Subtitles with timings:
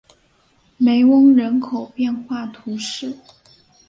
[0.77, 3.15] 梅翁人口变化图示